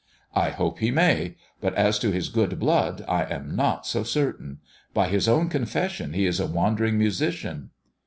[0.33, 4.57] "I hope he may; but as to his good blood I am not so certain.
[4.95, 7.69] By his own confession he is a wandering musician."